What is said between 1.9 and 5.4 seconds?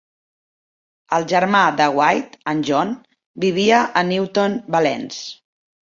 White, en John, vivia a Newton Valence.